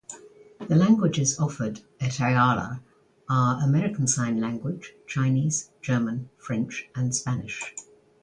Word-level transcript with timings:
The 0.67 0.75
languages 0.75 1.37
offered 1.39 1.81
at 1.99 2.19
Ayala 2.19 2.81
are 3.29 3.61
American 3.61 4.07
Sign 4.07 4.39
Language, 4.41 4.95
Chinese, 5.05 5.69
German, 5.83 6.31
French, 6.39 6.89
and 6.95 7.13
Spanish. 7.15 7.75